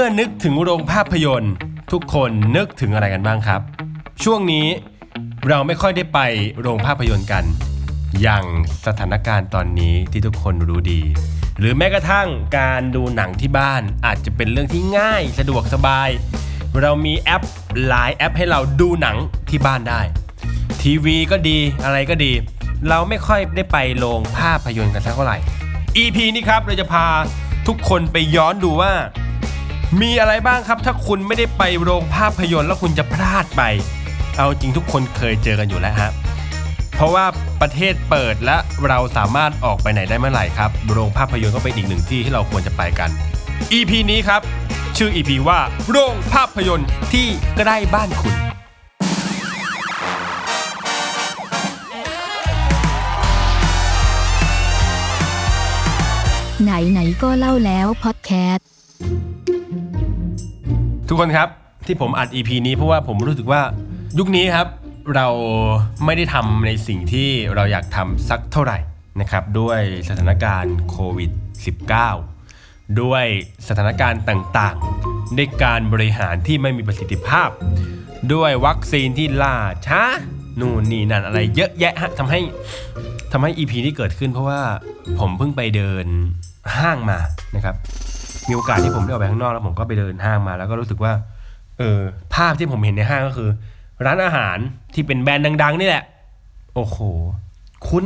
[0.00, 1.54] มื่อนึกถึงโรงภาพยนตร์
[1.92, 3.60] ทุกคนนึกถึงอะไรกันบ้างครับ
[4.24, 4.66] ช่วงนี้
[5.48, 6.18] เราไม่ค่อยได้ไป
[6.60, 7.44] โรงภาพยนตร์กัน
[8.22, 8.44] อย่าง
[8.86, 11.02] สถานการณ์ตอนนี้ที่ทุกคนรู้ดี
[11.58, 12.28] หรือแม้กระทั่ง
[12.58, 16.08] การดูหนังที่บ้านอาจจะเป็นเรื่องที่ง่ายสะดวกสบาย
[16.80, 17.42] เรามีแอป
[17.86, 19.16] หลายแอปให้เราดูหนัง
[19.50, 20.00] ที่บ้านได้
[20.82, 22.32] ทีวีก็ดีอะไรก็ดี
[22.88, 25.38] เราไม่ค่อยได้ไปโรงภาพยนตร์กันสักเท่าไหร่
[26.02, 27.06] EP นี้ครับเราจะพา
[27.66, 28.92] ทุกคนไปย้อนดูว่า
[30.02, 33.62] มีอะไรบ้างครับถ้าคุณไม่ได้ไปโรงภาพยนตร์แล้วคุณจะพลาดไป
[34.36, 36.10] เอาจริงทุกคนเคยเจอกันอยู่แล้วฮะ
[36.96, 37.24] เพราะว่า
[37.60, 38.56] ประเทศเปิดและ
[38.88, 43.10] เราสามารถออกไปไหนได้เมื่อไหร่ครับ โรงภาพยนตร์ก็เป็นอีกหนึ่งที่ที่เราควรจะไปกัน
[43.78, 44.40] EP นี้ครับ
[44.96, 45.58] ชื่อ EP ว่า
[45.90, 48.34] โรงภาพยนตร์ที่ใกล้บ้านคุณ
[56.62, 58.68] ไหนไหนๆก็เล่าแล้วพอดแคสต์
[61.08, 61.48] ทุกคนครับ
[61.86, 63.62] ที่ผมอัด EP นี้เพราะว่าผมรู้สึกว่า
[64.18, 64.68] ยุคนี้ครับ
[65.14, 65.28] เรา
[66.04, 68.78] ไม่ได้ทำในสิ่งที่เราอยากทำสักเท่าไหร่
[69.20, 71.30] นะครับด้วยสถานการณ์โควิด
[72.14, 73.24] -19 ด้วย
[73.68, 77.48] สถานการณ์ต่างๆ ด้วยการบริหารที่ไม่มีประสิทธิภาพ
[78.32, 80.02] ด้วยวัคซีนที่ล่าช้า
[80.60, 82.40] นู่นนี่นั่นอะไรเยอะแยะฮะทำให้
[83.32, 84.60] ทำให้ EP ที่เกิดขึ้นเพราะว่า
[85.18, 86.06] ผมเพิ่งไปเดิน
[86.76, 87.18] ห้างมา
[87.56, 87.76] นะครับ
[88.48, 91.12] มีโอกาสที่ผมได้ออกไปข้างนอกแล้วผมก็ไปเดินห้างมา แล้วก็รู้สึกว่า
[91.78, 92.00] เออ
[92.34, 93.50] ภาพที่ผมเห็นในห้างก็คือ
[94.06, 94.58] ร้านอาหาร
[94.94, 96.04] ที่เป็นแบรนด์ดัง ๆ นี่แหละ
[96.74, 96.96] โอ้โห
[97.88, 98.04] คุณ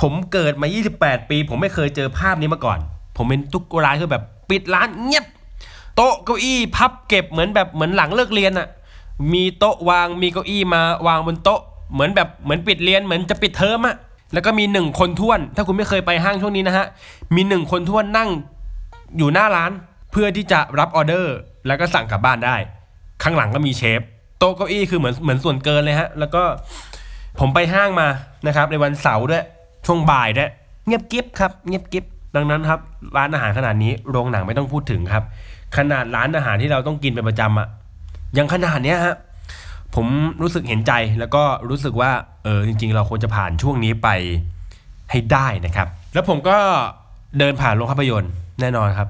[0.00, 0.66] ผมเกิดมา
[0.98, 2.78] 28 ปี ผมไม่เคยเจอภาพนี้มาก่อน
[3.16, 5.24] ผมเป็นทุกร้านคือแบบปิดร้านเงียบ
[5.96, 8.68] โต๊ะเก้าอี้พับเก็บเหมือนแบบเหมือนหลังเลิกเรียนอะ
[9.32, 11.60] มีโต๊ะวางมีเก้าอี้มาวางบนโต๊ะ
[11.92, 13.96] เหมือนแบบเหมือนปิดเรียนเหมือนจะปิดเทอมอะ
[14.32, 16.86] แล้วก็มีหนึ่งคนท้วน ถ้าคุณไม่เคยไปห้างช่วงนี้นะฮะ
[17.34, 18.30] มีหนึ่งคนท้วนนั่ง
[19.18, 19.70] อยู่หน้าร้าน
[20.12, 21.36] เพื่อที่จะรับออเดอร์
[21.66, 22.56] แล้วก็สั่งกลับบ้านได้
[23.22, 24.00] ข้างหลังก็มีเชฟ
[24.38, 26.42] โต๊ะเก้าอี้คือเหมือนเหมือนส่วนเกินเลยฮะ แล้วก็
[27.40, 28.08] ผมไปห้างมา
[28.46, 29.44] นะครับ ในวันเสาร์ด้วย
[29.86, 30.50] ช่วงบ่ายด้วย
[30.86, 32.04] เงียบกิ๊บครับ เงียบกิ๊บ
[32.36, 32.80] ดังนั้นครับ
[33.16, 35.24] ร้านอาหารขนาดนี้โรงหนังไม่ต้องพูดถึงครับ
[35.76, 37.68] ขนาดร้านอาหารที่เราต้องกินเป็นประจำอะ
[38.38, 39.16] ยังขนาดเนี้ยฮะ
[39.94, 40.06] ผม
[40.42, 42.10] รู้สึกเห็นใจแล้วก็รู้สึกว่า
[42.44, 44.08] เออจริง ๆ เราควรจะผ่านช่วงนี้ไป
[45.10, 46.56] ให้ได้นะครับ แล้วผมก็
[47.38, 49.08] เดินผ่านโรงภาพยนตร์ แน่นอนครับ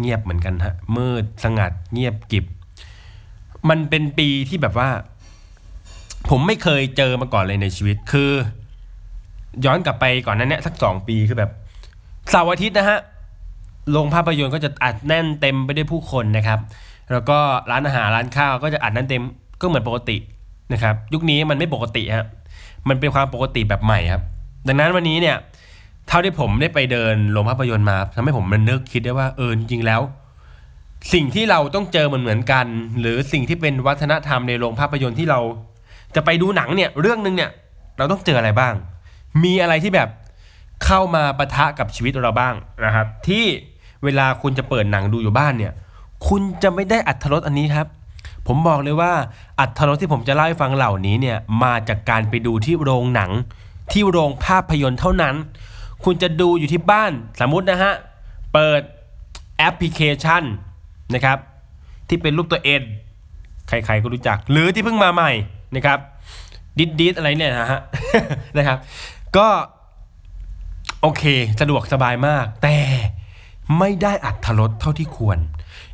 [0.00, 2.44] เงียบเหมือนกันฮะมืดสงัด เงียบกิบ
[3.68, 4.88] มันเป็นปีที่แบบว่า
[6.28, 8.30] ผมไม่เคยเจอมาก่อนเลยในชีวิต คือ
[9.64, 11.50] ย้อนกลับไปก่อนนั้นเนี่ยสักสองปีคือแบบ
[12.30, 12.98] เสาร์อาทิตย์นะฮะ
[13.90, 16.58] โรงภาพยนตร์ก็จะอัดแน่นเต็มไปด้วยผู้คนนะครับ
[17.12, 17.38] แล้วก็
[17.70, 19.22] ร้านอาหารร้านข้าวก็จะอัดแน่นเต็ม
[19.60, 20.16] ก็เหมือนปกติ
[20.72, 22.26] นะครับ ยุคนี้มันไม่ปกติฮะ
[22.88, 24.22] มันเป็นความปกติแบบใหม่ครับ
[24.66, 25.36] ดังนั้นวันนี้เนี่ย
[26.08, 30.02] เท่าที่ผมได้ไปเดินโรงภาพยนตร์มาทำให้ผมมันนึกคิดได้ว่าเออจริงๆแล้ว
[31.12, 32.66] สิ่งที่เราต้องเจอเหมือนเหมือนกัน
[33.00, 35.40] หรือสิ่งที่เป็นวัฒนธรรมในโรงภาพยนตร์ที่เรา
[36.14, 37.50] จะไปดูหนังเนี่ยเรื่องหนึ่งเนี่ย
[37.98, 38.74] เราต้องเจออะไรบ้าง
[39.44, 40.08] มีอะไรที่แบบ
[40.84, 43.44] เข้ามาปะทะกับชีวิตเราบ้างนะครับ ที่
[44.04, 45.72] เวลาคุณจะเปิดหนังดูอยู่บ้านเนี่ย
[46.28, 47.86] คุณจะไม่ได้อัธรสอันนี้ครับ
[48.46, 49.12] ผมบอกเลยว่า
[49.60, 53.30] อัธรสที่ผมจะเล่าให้ฟังเหล่านี้เนี่ยมาจากการไปดูที่โรงหนัง
[53.92, 55.34] ที่โรงภาพยนตร์เท่านั้น
[56.04, 57.92] คุณจะดูอยู่ที่บ้านสมมุตินะฮะ
[58.52, 58.82] เปิด
[59.58, 60.42] แอปพลิเคชัน
[61.14, 61.38] นะครับ
[62.08, 62.82] ที่เป็นรูปตัวเอ็น
[63.68, 65.30] ใครๆก็รู้จัก หรือที่เพิ่งมาใหม่
[65.76, 65.98] นะครับ
[66.78, 67.80] ดิดดิดอะไรเนี่ยนะฮะ
[68.56, 68.78] นะครับ
[69.36, 69.48] ก็
[71.00, 71.22] โอเค
[71.60, 72.78] สะดวกสบายมาก แต่
[73.78, 75.38] ไม่ได้อัตรสเท่าที่ควร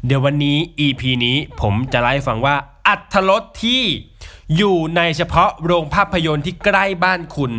[0.07, 2.57] เดี๋ยววันนี้ EP นี้ผมจะเล่าให้ฟังว่า
[2.89, 3.83] อัตรสที่
[4.57, 7.53] อยู่ในเฉพาะโรงภาพยนตร์ที่ใกล้บ้านคุณ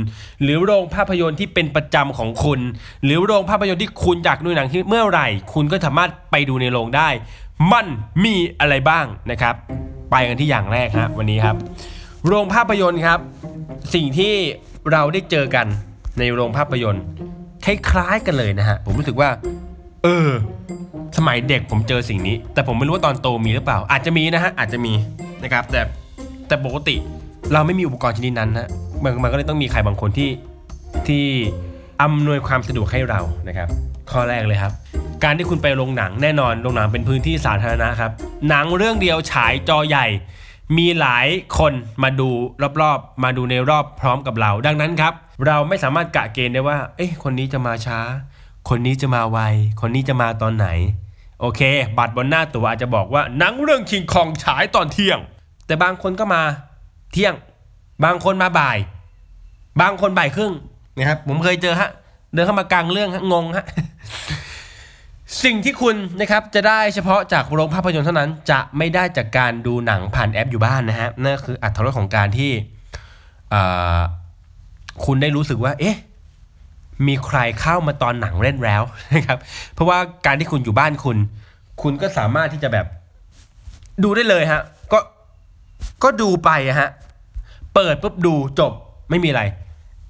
[0.44, 2.60] หรือโรงภาพยนตร์ที่เป็นประจำของคุณ
[3.04, 7.10] หรือโรงภาพยนตร์ที่คุณอยากดูหนังที่เมื่อไหร่ คุณก็สามารถไปดูในโรงได้
[7.72, 7.86] มัน
[8.24, 9.56] มีอะไรบ้างนะครับ
[10.12, 11.56] ไปกันที่อย่างแรกฮะวันนี้ครับ
[12.28, 13.20] โรงภาพยนตร์ครับ
[13.94, 14.34] สิ่งที่
[14.92, 15.68] เราได้เจอกัน
[16.20, 17.04] ในโรงภาพยนตร์
[17.66, 19.30] คล้ายๆกันเลยนะฮะผมรู้สึกว่า
[20.04, 20.30] เออ
[21.18, 24.94] สมัยเด็กผมเจอสิ่งนี้ แต่ผมไม่รู้ว่าตอนโตมีหรือเปล่า อาจจะมีนะฮะอาจจะมี
[25.44, 25.82] นะครับแต่
[26.54, 26.96] แต่ปกติ
[27.54, 28.68] เราไม่มีอุปกรณ์ชนิดนั้นนะ
[29.04, 30.30] มันมันก็เลยต้องมีใครบางคนที่
[31.08, 31.24] ที่
[32.02, 33.68] อำนวยความสะดวกให้เรานะครับ
[34.12, 34.74] ข้อแรกเลยครับ
[35.24, 38.12] การที่คุณไปโรงหนังแน่นอนโรงหนังเป็นพื้นที่สาธารณะครับ
[38.50, 40.06] หนังเรื่องเดียวฉายจอใหญ่
[40.78, 41.28] มีหลาย
[41.58, 41.74] คน
[42.04, 42.30] มาดู
[42.82, 45.14] รอบๆ มาดูในรอบพร้อมกับเรา ดังนั้นครับ
[45.48, 48.00] เราไม่สามารถกะเกณฑ์ได้ว่า เอ๊ะคนนี้จะมาช้า
[48.70, 49.40] คนนี้จะมาไว
[49.82, 50.68] คนนี้จะมาตอนไหน
[51.42, 51.62] โอเค
[51.98, 55.20] บัตรบนหน้าตัวอาจจะบอกว่าหนังเรื่องคิงคองฉายตอนเที่ยง
[55.66, 56.42] แต่บางคนก็มา
[57.12, 57.36] เที่ยง
[58.04, 58.78] บางคนมาบ่าย
[59.82, 60.54] บางคนบ่ายครึ่ง
[60.98, 61.90] นะครับผมเคยเจอฮะ
[62.34, 63.66] เดินเข้ามากลางเรื่องฮะงงฮะ
[65.44, 72.52] สิ่งที่คุณนะครับจะได้เฉพาะจากโรงภาพยนตร์เท่านั้น จะไม่ได้จากการดูหนังผ่านแอปอยู่บ้านนะฮะนั่นคืออัตรสของการที่
[75.06, 75.98] คุณได้รู้สึกว่า เอ๊ะ
[77.08, 78.84] มีใครเข้ามาตอนหนังเล่นแล้ว
[79.14, 79.38] นะครับ
[79.74, 81.18] เพราะว่าการที่คุณอยู่บ้านคุณ
[81.82, 82.86] คุณก็สามารถที่จะแบบ
[84.04, 84.62] ดูได้เลยฮะ
[86.04, 86.90] ก็ดูไปอะฮะ
[87.74, 88.72] เปิดปุ๊บดูจบ
[89.10, 89.44] ไม่มีอะไร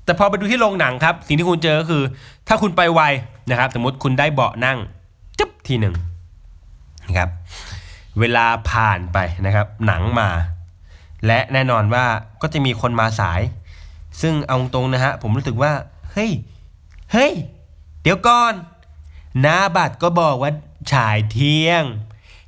[0.06, 2.04] แต่พอไปดูที่โรงหนังครับ สิ่งที่คุณเจอก็คือ
[2.48, 3.02] ถ้าคุณไปไว
[3.50, 4.78] นะครับ สมมติคุณได้เบาะนั่ง
[5.40, 5.96] จึ๊บทีหนึ่ง
[7.06, 7.30] นะครับ
[8.20, 10.30] เวลาผ่านไปนะครับ หนังมา
[11.28, 12.06] และแน่นอนว่า
[12.42, 13.42] ก็จะมีคนมาสาย
[14.22, 15.72] ซึ่งเอาตรงนะฮะผมรู้สึกว่า
[16.12, 16.32] เฮ้ย
[17.12, 17.34] เฮ้ย
[18.02, 18.54] เดี๋ยวก่อน
[19.42, 20.52] หน้าบัตรก็บอกว่า
[20.94, 21.84] ฉายเที่ยง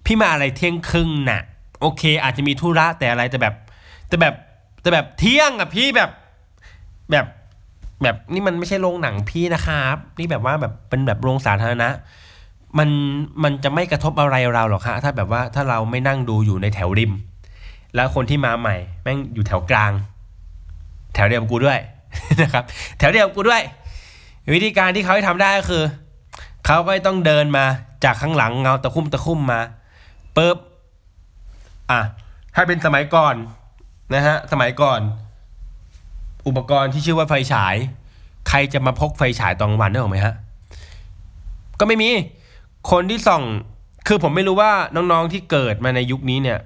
[0.06, 1.42] พี่มาอะไรเที่ยงครึ่งน่ะ
[1.82, 3.56] โอเค อาจจะมีธุระแต่อะไรแต่แบบ
[4.08, 4.36] แต่แบบ
[4.82, 6.10] แต่แบบเที่ยงอะพี่แบบ
[7.12, 7.26] แบบ
[8.04, 11.90] แบบนี่มันไม่ใช่โรงหนังพี่นะครับนี่แบบว่าแบบเป็นแบบโรงสาธารณะ
[12.78, 12.90] มัน
[13.44, 17.14] มันจะไม่กระทบอะไรเราหรอกฮะถ้าแบบว่าถ้าเราไม่นั่งดูอยู่ในแถวริม
[17.96, 19.92] แล้วคนที่มาใหม่ แม่งอยู่แถวกลาง
[21.14, 21.80] แถวเดียวกับกูด้วย
[22.42, 22.64] นะครับ
[22.98, 23.62] แถวเดียวกับกูด้วย
[24.54, 25.84] วิธีการที่เขาให้ทำได้ก็คือ
[26.66, 27.66] เขาก็ต้องเดินมา
[28.04, 29.62] จากข้างหลังเงาตะคุ่มตะคุ่มมา
[30.38, 30.58] ปุ๊บ
[31.92, 32.02] อะ
[32.56, 33.36] ถ้าเป็นสมัยก่อน
[34.14, 35.00] นะฮะสมัยก่อน
[36.48, 37.76] อุปกรณ์ที่ชื่อว่าไฟฉาย
[38.50, 40.34] ใครจะมาพกไฟฉายตอนกลางวันได้หรอไหมฮะ
[41.80, 42.10] ก็ไม่มี
[42.92, 43.44] คนที่ส่อง
[44.08, 46.60] คือผมไม่รู้ว่าน้องๆที่เกิดมาในยุคนี้เนี่ย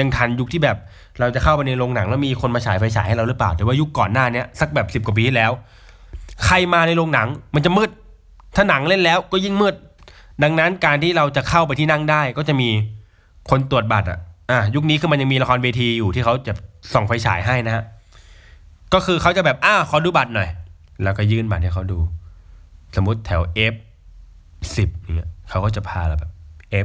[0.00, 0.76] ยังทันยุคที่แบบ
[1.20, 5.52] เราจะเข้าไปในโรงหนังแล้วมีคนมาฉายไฟฉายให้เราหรือเปล่าแต่ว่ายุคก่อนหน้าเนี้ยสักแบบสิบกว่าปีที่แล้ว
[6.44, 7.90] ใครมาในโรงหนังมันจะมืด
[8.56, 9.74] ถ้าหนังเล่นแล้วก็ยิ่งมืด
[10.42, 12.68] ดังนั้นการที่เราจะเข้าไปที่นั่งได้ก็จะมี
[13.50, 14.18] คนตรวจบัตรอะ
[14.50, 16.52] อะยุคนี้คือมันยังมีละครเวทีอยู่ที่เขาจะ
[16.92, 17.84] ส่องไฟฉายให้นะฮะ
[18.94, 20.48] ก็คือเขาจะแบบอ้าขอดูบัตรหน่อย
[21.02, 21.98] แล้วก็ยื่นบัตรให้เขาดู
[22.96, 23.42] สมมติแถว
[23.72, 23.74] F
[24.76, 26.30] สิบอย่างเงี้ยเขาก็จะพาเราแบบ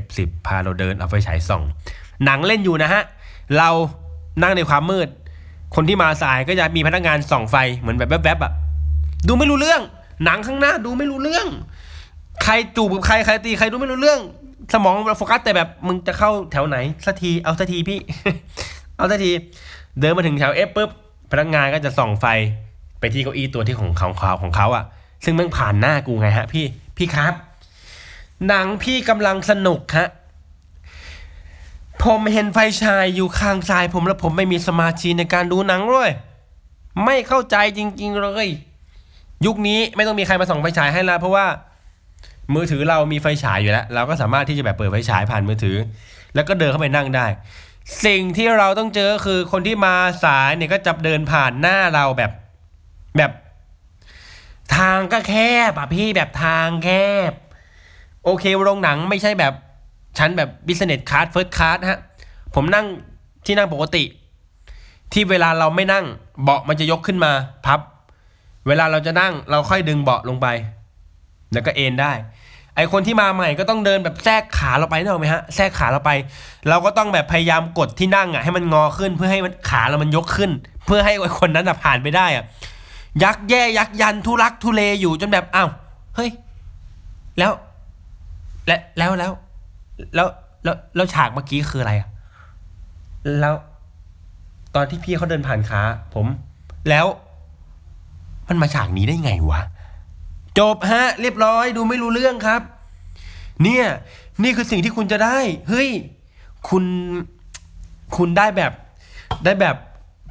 [0.01, 1.63] F สิบพาเราเดินเอาไฟฉายส่อง
[2.25, 3.03] หนังเล่นอยู่นะฮะ
[3.57, 3.69] เรา
[4.41, 5.07] นั่งในความมืด
[5.75, 8.51] คนที่มาสายก็จะมีพนักงานส่องไฟเหมือนแบบแวบๆอะ
[9.27, 9.81] ดูไม่รู้เรื่อง
[10.25, 11.47] หนังข้างหน้าดูไม่รู้เรื่อง
[12.43, 14.19] ใครจูบกับใครใครตีใครดูไม่รู้เรื่อง
[14.73, 17.99] สมองเราโฟกัสแต่แบบมึงจะเข้าแถวไหนสักทีเอาสักทีพี่
[18.97, 19.31] เอาสักที
[19.99, 20.89] เดินมาถึงแถว F ปุ๊บ
[21.31, 22.25] พนักงานก็จะส่องไฟ
[22.99, 24.83] ไปที่เก้าอี้ตัวที่ของของเขาของเขาอะ
[25.25, 26.65] ซึ่งมันผ่านหน้ากูไงฮะ พี่
[26.97, 27.33] พี่ครับ
[28.47, 30.09] หนังพี่กำลังสนุกฮะ
[32.03, 36.11] ผมเห็นไฟฉายอยู่ข้างซ้ายผมแล้วผมไม่มีสมาธิในการดูหนังเลย
[37.05, 38.47] ไม่เข้าใจจริง ๆ เลย
[39.45, 41.45] ยุคนี้ไม่ต้องมีใครมาส่องไฟฉายให้แล้วเพราะว่า
[42.53, 45.77] มือถือเรามีไฟฉายอยู่แล้ว เราก็สามารถที่จะแบบเปิดไฟฉายผ่านมือถือ
[46.35, 47.25] แล้วก็เดินเข้าไปนั่งได้
[48.05, 52.31] สิ่งที่เราต้องเจอคือคนที่มาสายเนี่ยก็จะเดินผ่านหน้าเราแบบ
[53.17, 53.31] แบบ
[54.75, 55.33] ทางก็แค
[55.71, 56.89] บอะพี่แบบทางแค
[57.29, 57.33] บ
[58.23, 59.53] โอเคโรงหนังไม่ใช่แบบ
[60.17, 61.99] ชั้นแบบ business class first class ฮะ
[62.55, 62.85] ผมนั่ง
[63.45, 64.03] ที่นั่งปกติ
[65.13, 66.05] ที่เวลาเราไม่นั่ง
[66.43, 67.31] เบาะมันจะยกขึ้นมา
[67.65, 67.79] พับ
[68.67, 70.47] เวลาเราจะนั่งเราค่อยดึงเบาะลงไป
[71.53, 72.13] แล้วก็เอนได้
[72.75, 76.11] ไอคนที่มาใหม่ก็ต้องเดินแบบแทรกขาเราไปนึกออกไหมฮะแทรกขาเราไป
[76.69, 80.51] เราก็ต้องแบบพยายามกดที่นั่งอะให้มันงอขึ้นเพื่อให้มันขาเรามันยกขึ้น
[80.85, 82.43] เพื่อให้ไอคนนั้นอะผ่านไปได้อะ
[83.23, 85.69] ยักแย่ยักยันทุรักทุเลอยู่จนแบบอ้าว
[86.15, 86.29] เฮ้ย
[87.39, 87.51] แล้ว
[88.67, 89.31] และแล้วแล้ว
[90.15, 90.27] แล้ว
[90.63, 92.09] แล้วแล้วฉากเมื่อกี้คืออะไรอะ
[93.39, 93.55] แล้ว
[94.75, 95.81] ตอนที่พี่เขาเดินผ่านขา
[96.13, 96.25] ผม
[96.89, 97.05] แล้ว
[98.47, 99.61] มันมาฉากนี้ได้ไงวะ
[100.59, 102.61] จบฮะ เรียบร้อยดูไม่รู้เรื่องครับ
[103.63, 103.85] เนี่ย
[104.43, 105.37] นี่คือสิ่งที่คุณจะได้
[105.69, 105.89] เฮ้ย
[106.69, 106.83] คุณ
[108.17, 108.71] คุณได้แบบ
[109.45, 109.75] ได้แบบ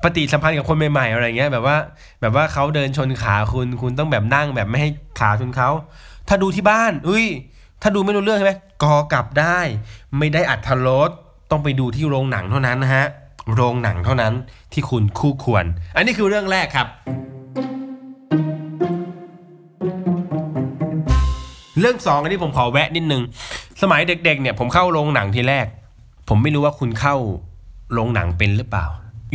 [0.03, 1.77] ปฏิสัมพันธ์กับคนใหม่ๆอะไรเงี้ย แบบว่า
[2.21, 4.91] แบบว่าเขาเดินชนขาคุณ คุณต้องแบบนั่งแบบไม่ให้
[5.21, 5.71] ขาชนเขา
[6.29, 7.27] ถ้าดูที่บ้าน อุ้ย
[7.83, 9.59] ถ้าดูไม่รู้เรื่องใช่ไหมกอกลับได้
[10.19, 11.11] ไม่ได้อัดทรส
[11.51, 13.07] ต้องไปดูที่โรงหนังเท่านั้นนะฮะ
[13.55, 14.33] โรงหนังเท่านั้น
[14.73, 15.65] ที่คุณคู่ควร
[15.97, 16.89] อันนี้คือเรื่องแรกครับ
[21.81, 23.23] เรื่องสองอันนี้ผมขอแวะนิดนึง
[23.83, 25.67] สมัยเด็กๆ เนี่ยผมเข้าโรงหนังทีแรก
[26.29, 27.17] ผมไม่รู้ว่าคุณเข้า
[27.93, 28.87] โรงหนังเป็นหรือเปล่า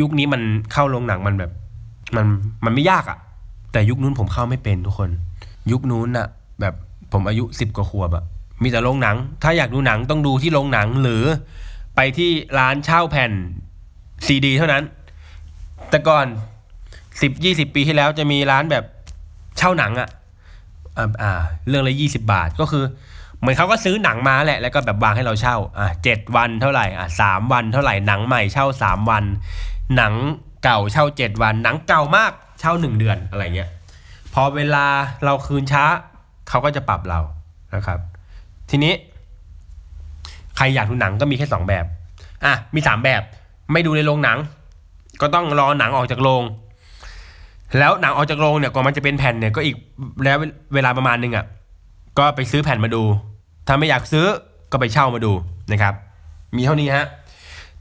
[0.01, 0.41] ยุคนี้มัน
[0.73, 1.51] เข้าโรงหนังมันแบบ
[2.15, 2.25] มัน
[2.65, 3.17] มันไม่ยากอะ
[3.71, 5.09] แต่ยุคนู้นผมเข้าไม่เป็นทุกคน
[5.71, 6.27] ยุคนู้นอะ
[6.61, 6.73] แบบ
[7.13, 8.23] ผมอายุสิบกว่าขวบอะ
[8.63, 11.23] มีแต่โรงหนัง ถ้าอยากดูหนังต้องดูที่โรงหนังหรือ
[11.95, 12.29] ไปที่
[12.59, 13.31] ร้านเช่าแผ่น
[14.25, 14.83] ซีดีเท่านั้น
[15.89, 16.25] แต่ก่อน
[17.21, 18.83] สิบยี่สิบปีที่แล้วจะมีร้านแบบ
[19.57, 20.09] เช่าหนังอะ
[21.21, 21.31] อ่า
[21.67, 22.83] เรื่องละยี่สิบาทก็คือ
[23.39, 29.23] เหมือนเขาก็ซื้อหนังมาแหละแล้วก็แบบวางให้เราเช่าอ่าเจ็ดวันเท่าไหร่อ่าสามวันเท่าไหร่หนังใหม่เช่าสามวัน
[29.95, 30.13] หนัง
[30.63, 33.69] เก่าเช่าเจ็ดวัน หนังเก่ามากเช่าหนึ่งเดือนอะไรเงี้ย
[34.33, 34.85] พอเวลา
[35.25, 35.83] เราคืนช้า
[36.49, 37.19] เขาก็จะปรับเรา
[37.75, 37.99] นะครับ
[38.69, 38.93] ทีนี้
[40.55, 41.85] ใครอยากดูหนังก็มีแค่สองแบบ
[42.45, 43.21] อะมีสามแบบ
[43.71, 44.37] ไม่ดูในโรงหนัง
[45.21, 46.43] ก็ต้องรอหนังออกจากโรง
[47.77, 49.75] แล้วหนังออกจากโรงเนี่ยก่อนมันจะเป็นแผ่นเนี่ยก็อีก
[50.23, 50.37] แล้ว
[50.73, 51.45] เวลาประมาณนึงอะ
[52.17, 53.03] ก็ไปซื้อแผ่นมาดู
[53.67, 54.25] ถ้าไม่อยากซื้อ
[54.71, 55.31] ก็ไปเช่ามาดู
[55.71, 55.93] นะครับ
[56.55, 57.05] มีเท่านี้ฮะ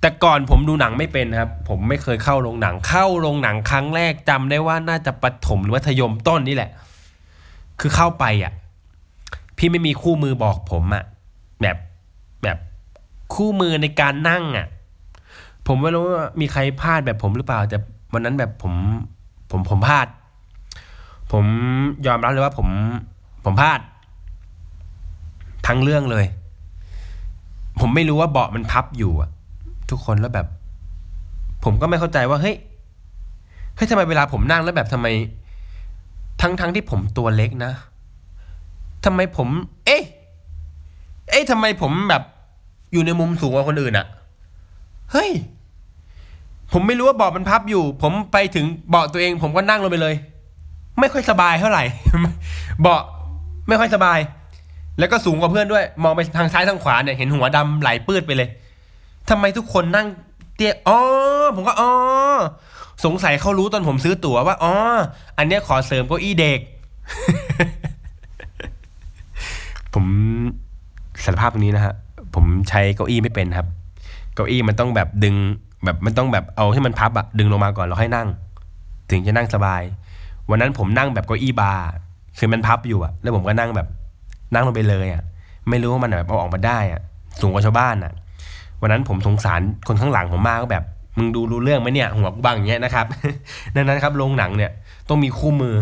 [0.00, 6.70] แต่ก่อนผมดูหนังไม่เป็นครับ ผมไม่เคยเข้าโรงหนังเข้าโรงหนังครั้งแรกจำได้ว่าน่าจะประถมหรือมัธยมต้นนี่แหละ
[7.80, 8.52] คือเข้าไปอะ
[9.58, 11.04] พี่ไม่มีคู่มือบอกผมอะ
[11.60, 11.76] แบบ
[12.42, 12.58] แบบ
[13.34, 14.66] คู่มือในการนั่งอะ
[15.66, 17.76] ผมไม่รู้ว่ามีใครพลาดแบบผมหรือเปล่า แต่
[18.12, 18.72] วันนั้นแบบผม
[19.50, 20.06] ผมผมพลาด
[21.32, 21.44] ผม
[22.06, 22.68] ยอมรับเลยว่าผม
[23.44, 23.80] ผมพลาด
[25.66, 26.26] ทั้งเรื่องเลย
[27.80, 29.30] ผมไม่รู้ว่าเบาะมันพับอยู่อะ
[29.90, 30.46] ทุกคนแล้วแบบ
[31.64, 32.56] ผมก็ไม่เข้าใจว่าเฮ้ย
[33.76, 35.06] เฮ้ยทำไมเวลาผมนั่งแล้วแบบทำไม
[36.40, 37.72] ทั้งทั้งที่ผมตัวเล็กนะ
[39.04, 39.48] ทำไมผม
[39.86, 40.02] เอ๊ะ
[41.30, 42.22] เอ๊ะทำไมผมแบบ
[42.92, 44.06] อยู่ในมุมสูงกว่าคนอื่นอะ
[45.12, 45.30] เฮ้ย
[46.72, 50.14] ผมไม่รู้ว่าเบาะมันพับอยู่ ผมไปถึงเบาะตัวเอง ผมก็นั่งลงไปเลย
[51.00, 51.84] ไม่ค่อยสบายเท่าไหร่
[52.80, 53.00] เบาะ
[53.68, 54.18] ไม่ค่อยสบาย
[54.98, 58.48] แล้วก็สูงกว่าเพื่อนด้วย มองไปทางซ้ายทางขวาเนี่ยเห็นหัวดำไหลปื้ดไปเลย
[59.28, 60.06] ทำไมทุกคนนั่ง
[60.56, 60.98] เตี้ยอ๋อ
[61.54, 61.90] ผมก็อ๋อ
[63.04, 64.74] สงสัยเขารู้ตอนผมซื้อตั๋วว่าอ๋อ
[65.38, 66.60] อันเนี้ยขอเสริมเก้าอี้เด็ก
[69.94, 70.04] ผม
[71.24, 71.94] สารภาพตรงนี้นะฮะ
[72.34, 73.66] ผมใช้เก้าอี้ไม่เป็นครับ
[74.34, 75.34] เก้าอี้มันต้องแบบดึง
[75.84, 78.28] แบบมันต้องแบบเอาให้มันพับอะดึงลงมาก่อนแล้วค่อยนั่ง
[79.10, 79.82] ถึงจะนั่งสบาย
[80.50, 81.84] วันนั้นผมนั่งแบบเก้าอี้บาร์
[82.38, 83.88] คือมันพับอยู่อะแล้วผมก็นั่งแบบ
[84.54, 85.22] นั่งลงไปเลยอะ
[85.68, 87.00] ไม่รู้ว่ามันแบบเอาออกมาได้อะ
[87.40, 88.12] สูงกว่าชาวบ้านอะ
[88.80, 90.84] วันนั้นผมสงสารคนข้างหลังผมมากก็แบบ
[91.18, 93.06] มึงดูรู้เรื่องไหมเนี่ยหัวกูบังอย่างเงี้ยนะครับ
[93.74, 94.70] ดังนั้นครับโรงหนังเนี่ย
[95.08, 95.74] ต้องมีคู่มือ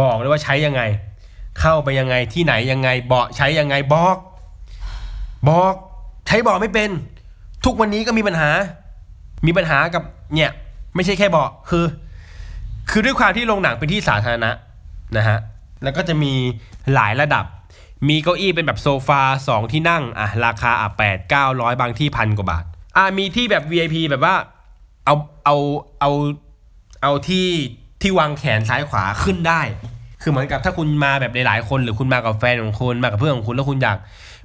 [0.00, 0.82] บอกเลยว่าใช้ยังไง
[1.60, 4.16] เข้าไปยังไงที่ไหนยังไงเบาะใช้ยังไงบอก
[5.48, 5.74] บอก
[6.26, 6.90] ใช้บาะไม่เป็น
[7.64, 8.50] ทุกวันนี้ก็มีปัญหา
[9.46, 10.02] มีปัญหากับ
[10.34, 10.50] เนี่ย
[10.94, 11.84] ไม่ใช่แค่เบาะคือ
[12.90, 14.50] คือด้วยความที่โรงหนังเป็นที่สาธารณะ
[15.16, 15.38] นะฮะ
[15.82, 16.32] แล้วก็จะมี
[16.94, 17.44] หลายระดับ
[18.08, 22.64] มีเก้าอี้เป็นแบบโซฟาสองที่นั่งอะราคาอะแปดเก้าร้อยบางที่พันกว่าบาท
[22.96, 24.34] อะมีที่แบบ VIP แบบว่า
[25.04, 25.14] เอา
[25.44, 25.56] เอา
[26.00, 26.10] เอา
[27.02, 27.48] เอาที่
[28.02, 29.60] ที่วางแขนซ้ายขวาขึ้นได้
[30.22, 33.96] คือเหมือนกับถ้าคุณมาแบบหลายๆคนหรือคุณมากับแฟนของคุณมากับเพื่อนของคุณแล้วคุณอยาก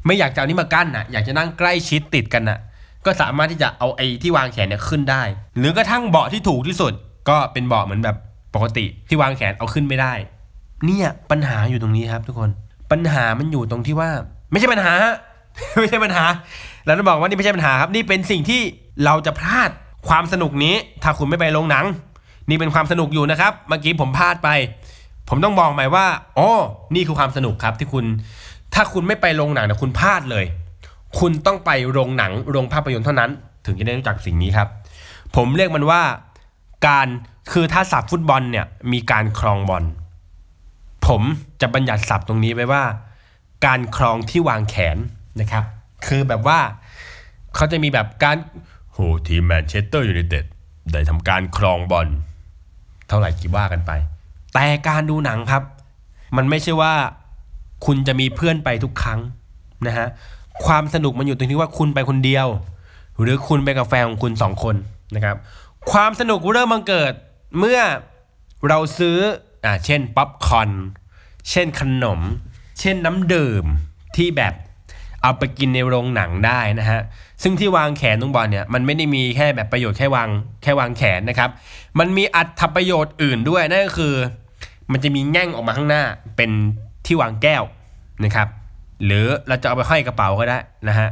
[0.05, 2.59] ไม่อยากจะเอานี้มากั้นอะอยากจะนั่งใกล้ชิดติดกันอะ
[3.05, 5.23] ก็สามารถที่จะเอาไอ้ที่วางแขนเนี่ยขึ้นได้
[5.57, 6.93] หรือกระทั่งเบาะที่ถูกที่สุด
[7.29, 8.17] ก็เป็นเบาะเหมือนแบบ
[8.55, 10.13] ปกติที่วางแขนเอาขึ้นไม่ได้
[10.85, 12.49] เนี่ยปัญหาอยู่ตรงนี้ครับทุกคน
[12.91, 14.09] ปัญหามันอยู่ตรงที่ว่า
[14.51, 15.15] ไม่ใช่ปัญหาฮะ
[15.79, 16.25] ไม่ใช่ปัญหา
[16.85, 18.61] แล้วต้องบอกว่านี่ไม่ใช่ปัญหาครับ นี่เป็นสิ่งที่
[19.05, 19.69] เราจะพลาด
[20.07, 21.85] ความสนุกนี้ ถ้าคุณไม่ไปโรงหนัง
[22.49, 24.49] นี่เป็นความสนุกอยู่นะครับ เมื่อกี้ผมพลาดไป
[25.29, 26.05] ผมต้องบอกใหม่ว่า
[26.37, 26.49] อ๋อ
[26.95, 28.05] นี่คือความสนุกครับที่คุณ
[28.73, 30.45] ถ้าคุณไม่ไปโรงหนังเนี่ยคุณพลาดเลย
[31.19, 33.31] คุณต้องไปโรงหนังโรงภาพยนตร์เท่านั้น
[33.65, 34.67] ถึงจะได้รู้จักสิ่งนี้ครับ
[35.35, 36.01] ผมเรียกมันว่า
[36.87, 37.07] การ
[37.51, 39.83] คือถ้าสับฟุตบอลเนี่ยมีการครองบอล
[41.07, 41.21] ผม
[41.61, 42.83] จะบัญญัติศัพท์ตรงนี้ไว้ว่า
[43.65, 44.97] การครองที่วางแขน
[45.39, 45.63] นะครับ
[46.07, 46.59] คือแบบว่า
[47.55, 48.37] เขาจะมีแบบการ
[48.93, 50.45] โหทีมแมนเชสเตอร์ยูไนเต็ด
[50.91, 52.07] ได้ทำการครองบอล
[53.07, 53.91] เท่าไหร่กี่ว่ากันไป
[54.53, 55.63] แต่การดูหนังครับ
[56.37, 56.93] มันไม่ใช่ว่า
[57.85, 59.19] คุณจะมีเพื่อนไปทุกครั้ง
[59.87, 60.07] นะฮะ
[60.65, 62.47] ความสนุกมันอยู่ตรงที่ว่าคุณไปคนเดียว
[63.21, 64.75] หรือคุณไปกับแฟนของคุณสองคน
[65.15, 65.35] นะครับ
[65.91, 67.13] ความสนุกเริ่มบังเกิด
[67.59, 67.79] เมื่อ
[68.67, 69.17] เราซื้อ
[69.65, 70.69] อ่าเช่นป๊อปคอร์น
[71.49, 72.19] เช่นขนม
[72.79, 73.65] เช่นน้ำดื่ม
[74.15, 74.53] ที่แบบ
[75.21, 77.01] เอาไปกินในโรงหนังได้นะฮะ
[77.43, 80.29] ซึ่งที่วางแขนตรงบอลเนี่ยมันไม่ได้มีแค่แบบประโยชน์แค่วาง
[80.63, 81.49] แค่วางแขนนะครับ
[81.99, 84.13] มันมีอัตประโยชน์อื่นด้วยนั่นก็คือ
[84.91, 86.03] มันจะมีแง่งออกมาข้างหน้า
[86.35, 86.51] เป็น
[87.05, 87.63] ที่วางแก้ว
[88.23, 88.47] นะครับ
[89.05, 91.09] หรือเราจะเอาไปห้อยกระเป๋าก็ได้นะฮะ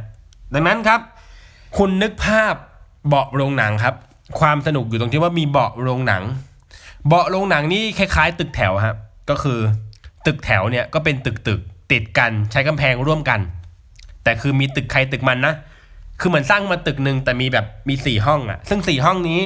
[0.54, 1.00] ดังนั้นครับ
[1.78, 2.54] คุณนึกภาพ
[3.08, 3.94] เบาะโรงหนังครับ
[4.40, 6.22] ความสนุกอยู่ตรงที่ว่ามีเบาะโรงหนัง
[7.06, 8.96] เบาะโรงหนังนี่คล้ายๆ ตึกแถวครับ
[9.30, 9.58] ก็คือ
[10.26, 11.60] ตึกแถวเนี่ยก็เป็นตึกตึก
[11.92, 13.40] ติดกันใช้กำแพงร่วมกัน
[14.24, 15.54] แต่คือมีตึกใครตึกมันนะ
[16.20, 19.40] คือเหมือนสร้างมาตึกหนึ่งแต่มีแบบมีสี่ห้องอะซึ่งสี่ห้องนี้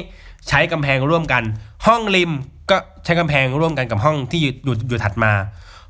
[0.48, 1.42] ใช้กำแพงร่วมกัน
[1.86, 2.30] ห้องริม
[2.70, 5.32] ก็ใช้กำแพงร่วมกันกับห้องที่อยู่อยู่ถัดมา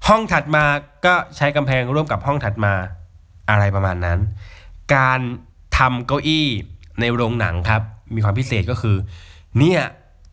[0.08, 0.64] ห้องถัดมา
[1.06, 2.74] ก็ใช้กำแพงร่วมกับห้องถัดมา
[3.50, 4.18] อะไรประมาณนั้น
[4.94, 5.20] การ
[5.78, 6.46] ทำเก้าอี้
[7.00, 7.82] ในโรงหนังครับ
[8.14, 8.96] มีความพิเศษก็คือ
[9.58, 9.80] เนี่ย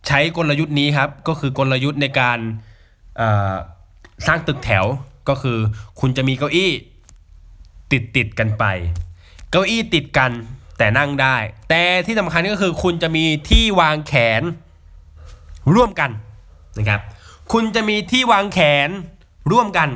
[0.08, 2.39] ใช้กลยุทธ์นี้ครับ ก็คือกลยุทธ์ในการ
[4.27, 4.86] สร้างตึกแถว
[5.30, 5.58] ก็คือ
[6.00, 6.72] คุณจะมีเก้าอี้
[7.92, 8.63] ติดติดกันไป
[9.51, 10.32] เก้าอี้ติดกัน
[10.77, 11.36] แต่นั่งได้
[11.70, 14.44] แต่ที่สำคัญก็คือ คุณจะมีที่วางแขน
[15.75, 16.12] ร่วมกัน
[16.77, 17.01] นะครับ
[17.53, 18.89] คุณจะมีที่วางแขน
[19.51, 19.89] ร่วมกัน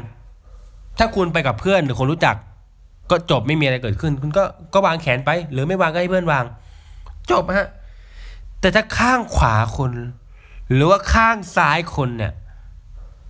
[0.97, 2.35] ถ้าคุณไปกับเพื่อนหรือคนรู้จัก
[3.11, 6.43] ก็จบไม่มีอะไรเกิดขึ้น คุณก็ก็วางแขนไป หรือไม่วางก็ให้เพื่อนวาง
[7.31, 7.69] จบฮะ
[8.59, 9.91] แต่ถ้าข้างขวาคน
[10.73, 12.33] หรือว่าข้างซ้ายคนเนี่ย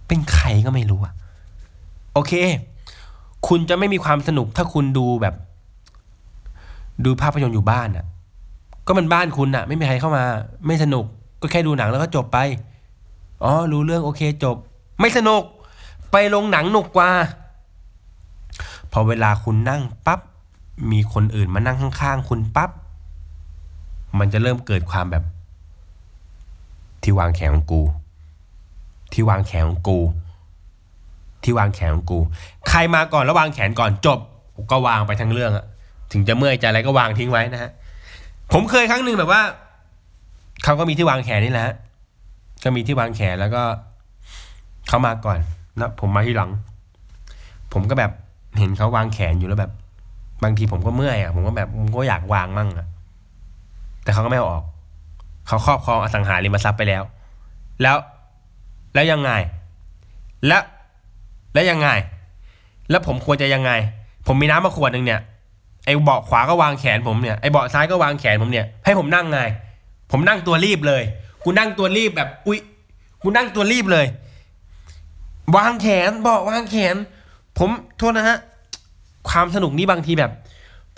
[0.07, 1.13] เป็นใครก็ไม่รู้อะ
[2.13, 2.33] โอเค
[3.47, 5.35] คุณจะไม่มีความสนุกถ้าคุณดูแบบ
[7.05, 8.05] ดูภาพยนตร์อยู่บ้านอะ
[8.87, 10.23] ก็มันบ้านคุณอะไม่มีใครเข้ามา
[10.67, 11.05] ไม่สนุก
[11.41, 12.37] ก็แค่ดูหนังแล้วก็จบไป
[13.43, 14.55] อ๋อ รู้เรื่องโอเคจบ
[15.01, 15.43] ไม่สนุก
[16.11, 17.09] ไปลงหนังหนุกกว่า
[18.91, 20.19] พอเวลาคุณนั่งปั๊บ
[20.91, 22.71] มีคนอื่นมานั่งข้างๆ คุณปั๊บ
[24.19, 25.23] มันจะเริ่มเกิดความแบบ
[27.03, 27.81] ที่วางแขนของกู
[29.13, 29.99] ที่วางแขนของกู
[31.43, 32.19] ที่วางแขนของกู
[32.69, 34.19] ใครมาก่อนแล้ววางแขนก่อนจบ
[34.71, 35.65] ก็วางไปทั้งเรื่องอะ
[36.11, 37.71] ถึงจะเมื่อยใจอะไรก็วางทิ้งไว้นะฮะ
[38.53, 39.41] ผมเคยครั้งหนึ่งแบบว่า
[40.63, 41.65] เขาก็มีที่วางแขนนี่แหละ
[42.63, 43.63] ก็มีที่วางแขนแล้วก็
[44.87, 45.39] เขามาก่อน
[45.77, 46.51] แล้วผมมาที่หลัง
[47.73, 48.11] ผมก็แบบ
[48.57, 49.71] เห็นเขาวางแขนอยู่แล้วแบบ
[50.43, 52.87] บางทีผมก็เมื่อยอะผมก็แบบผมก็อยากวางมั่งอะ
[54.03, 54.63] แต่เขาก็ไม่เอาออก
[55.47, 57.03] เขาครอบครองอสังหาริมทรัพย์ไปแล้ว
[57.81, 57.97] แล้ว
[58.93, 59.31] แล้วยังไง
[60.47, 60.63] แล้ว
[61.53, 61.89] แล้วยังไง
[62.89, 63.71] แล้วผมควรจะยังไง
[64.27, 65.21] ผมมีน้ำมาขวดหนึ่งเนี่ย
[65.85, 69.39] ไอ้เบาะขวาก็วางแขนผมเนี่ยไอ้เบาะซ้ายก็วางแขนผมเนี่ยให้ผมนั่งไง
[70.11, 71.03] ผมนั่งตัวรีบเลย
[71.43, 72.59] กูนั่งตัวรีบแบบ อุ๊ย
[73.21, 74.05] กูนั่งตัวรีบเลย
[75.55, 76.95] วางแขนเบาะวางแขน
[77.57, 78.37] ผมโทษนะฮะ
[79.29, 80.31] ความสนุกนี้บางทีแบบ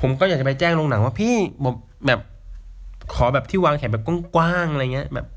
[0.01, 1.75] ผมก็อยากจะไปแจ้งโรงหนังว่าพี่ผม
[2.08, 2.20] แบบ
[3.13, 4.03] ขอแบบที่วางแขนแบบ
[4.36, 5.27] กว้างๆอะไรเงี้ยแบบ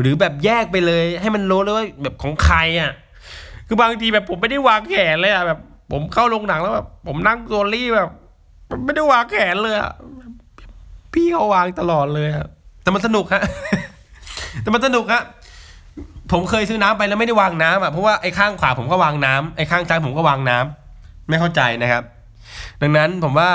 [0.00, 2.92] หรือแบบแยกไปเลย ให้มันรู้เลยว่าแบบของใครอะ
[3.66, 5.58] คือบางทีแบบผมไม่ได้วางแขนเลยอะแบบ
[5.92, 8.10] ผมเข้าโรงหนังแล้วแบบผมนั่งตัวรีบแบบ
[8.84, 9.92] ไม่ได้วางแขนเลยอะ
[11.12, 12.46] พี่เขาวางตลอดเลยอะ
[12.82, 13.42] แต่มันสนุกฮะ
[14.62, 15.22] แต่มันสนุกฮะ
[16.32, 22.02] ผมเคยซื้อน้ำไปแล้วไม่ได้วางน้ำอะเพราะว่าไอ้ข้างขวาผมก็วางน้ำไอ้ข้างซ้ายผมก็วางน้ำไม่เข้าใจนะครับ
[22.82, 23.50] ดังนั้นผมว่า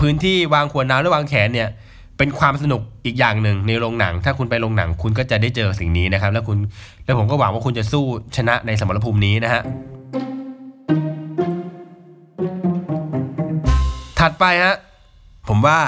[0.00, 1.68] พื้นที่วางขวดน้ำและวางแขนเนี่ย
[2.18, 6.58] เป็นความสนุกอีกอย่างหนึ่งในโรงหนัง ถ้าคุณไปโรงหนังคุณก็จะได้เจอสิ่งนี้นะครับ แล้วคุณ
[7.04, 8.04] แล้วผมก็หวังว่าคุณจะสู้
[8.36, 9.62] ชนะในสมรภูมินี้นะฮะ
[14.18, 14.76] ถัดไปฮะ
[15.48, 15.78] ผมว่า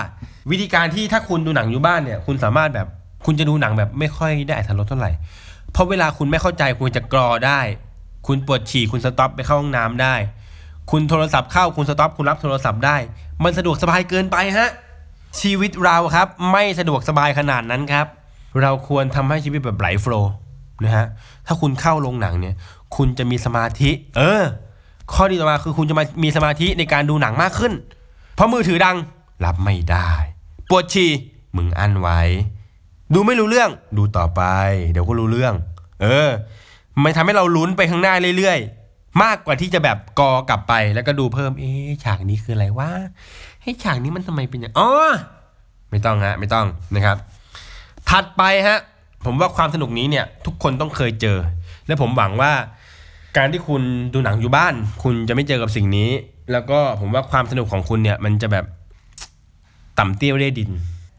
[0.50, 2.86] วิธีการที่ถ้าคุณดูหนังอยู่บ้านเนี่ย คุณสามารถแบบ
[3.26, 5.10] คุณจะดูหนังแบบไม่ค่อยได้อรรถรสเท่าไหร่
[5.74, 7.60] เพราะเวลาคุณไม่เข้าใจคุณจะกรอได้
[8.26, 10.14] คุณปวดฉี่คุณ stop ไปเข้าห้องน้ำได้
[10.90, 12.96] คุณโทรศัพท์เข้าคุณ stop คุณรับโทรศัพท์ได้
[13.42, 14.70] มันสะดวกสบายเกินไปฮะ
[15.40, 18.06] ชีวิตเราครับ ไม่สะดวกสบายขนาดนั้นครับ
[18.62, 20.32] เราควรทำให้ชีวิตแบบไหลโฟล์
[20.84, 21.06] นะฮะ
[21.46, 22.54] ถ้าคุณเข้าโรงหนังเนี่ย
[22.96, 24.42] คุณจะมีสมาธิ เออ
[25.12, 27.72] ข้อดีต่อมาคือคุณจะมามีสมาธิในการดูหนังมากขึ้น
[28.34, 28.96] เพราะมือถือดัง
[29.44, 30.10] รับไม่ได้
[30.70, 31.10] ปวดฉี่
[31.56, 32.20] มึงอั้นไว้
[33.12, 34.42] ดูไม่รู้เรื่อง ดูต่อไป
[34.90, 35.54] เดี๋ยวก็รู้เรื่อง
[36.02, 36.30] เออ
[37.02, 41.70] มันทำให้เราลุ้นไปข้างหน้าเรื่อยๆ มากกว่าที่จะแบบกอกลับไปแล้วก็ดูเพิ่ม เอ๊
[42.04, 42.90] ฉากนี้คืออะไรวะ
[43.62, 44.90] ให้ฉากนี้มันทำไมเป็นอย่างอ๋อ
[45.90, 47.16] ไม่ต้องฮะไม่ต้องนะครับ
[48.10, 48.78] ถัดไปฮะ
[49.24, 51.38] ผมว่าความสนุกนี้เนี่ยทุกคนต้องเคยเจอ
[51.86, 52.52] และผมหวังว่า
[53.36, 53.82] การที่คุณ
[54.14, 56.10] ดูหนังอยู่บ้าน คุณจะไม่เจอกับสิ่งนี้
[56.52, 58.64] แล้วก็ผมว่าความสนุกของคุณเนี่ย มันจะแบบ
[59.98, 60.70] ต่ำเตี้ยเรียดิน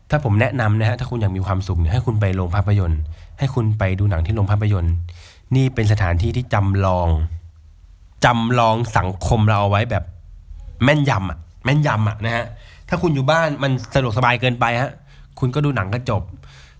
[0.10, 3.02] ถ้าผมแนะนำนะฮะถ้าคุณอยากมีความสุขเนี่ยให้คุณไปโรงภาพยนตร์
[3.40, 4.94] ให้คุณไปดูหนังที่โรงภาพยนตร์
[5.56, 7.08] นี่เป็นสถานที่ที่จำลอง
[8.26, 10.04] จำลองสังคมเราเอาไว้แบบ
[10.84, 12.46] แม่นยำอะแม่นยำอะนะฮะ
[12.90, 14.92] ถ้าคุณอยู่บ้านมันสะดวกสบายเกินไปฮะ
[15.40, 16.22] คุณก็ดูหนังก็จบ